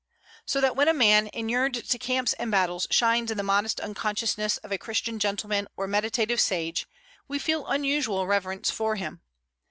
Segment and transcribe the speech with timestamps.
[0.47, 4.57] So that when a man inured to camps and battles shines in the modest unconsciousness
[4.57, 6.87] of a Christian gentleman or meditative sage,
[7.27, 9.21] we feel unusual reverence for him.